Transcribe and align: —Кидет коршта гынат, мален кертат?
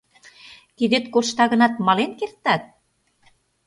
—Кидет 0.77 1.05
коршта 1.13 1.43
гынат, 1.51 1.73
мален 1.85 2.11
кертат? 2.19 2.63